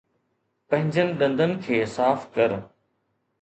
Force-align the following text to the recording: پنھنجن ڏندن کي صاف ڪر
پنھنجن 0.69 1.07
ڏندن 1.19 1.51
کي 1.67 1.85
صاف 1.97 2.27
ڪر 2.33 2.57